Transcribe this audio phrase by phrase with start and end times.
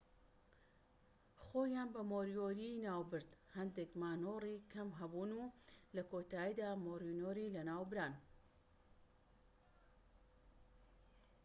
[1.43, 5.41] خۆیان بە مۆریۆری ناوبرد هەندێک مانۆڕی کەم هەبوون و
[5.95, 8.13] لە کۆتاییدا مۆریۆری لە ناوبران